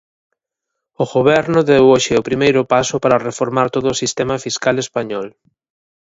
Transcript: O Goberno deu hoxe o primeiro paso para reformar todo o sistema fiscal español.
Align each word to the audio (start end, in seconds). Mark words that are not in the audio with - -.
O 1.03 1.05
Goberno 1.15 1.59
deu 1.71 1.83
hoxe 1.93 2.13
o 2.21 2.25
primeiro 2.29 2.61
paso 2.73 2.95
para 3.03 3.23
reformar 3.29 3.67
todo 3.75 3.87
o 3.91 3.99
sistema 4.01 4.35
fiscal 4.45 4.75
español. 4.85 5.27